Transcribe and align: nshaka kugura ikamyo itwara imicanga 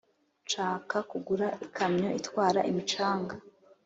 nshaka 0.45 0.97
kugura 1.09 1.47
ikamyo 1.65 2.09
itwara 2.19 2.59
imicanga 2.69 3.35